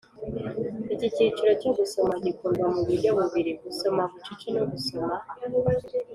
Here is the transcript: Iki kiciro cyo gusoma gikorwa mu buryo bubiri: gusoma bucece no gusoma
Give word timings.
Iki 0.93 1.07
kiciro 1.15 1.51
cyo 1.61 1.71
gusoma 1.77 2.13
gikorwa 2.25 2.65
mu 2.73 2.79
buryo 2.87 3.09
bubiri: 3.17 3.51
gusoma 3.63 4.01
bucece 4.11 4.47
no 4.55 4.63
gusoma 4.71 5.15